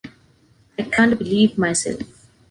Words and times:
I 0.79 0.81
can’t 0.81 1.19
believe 1.19 1.59
myself. 1.59 2.01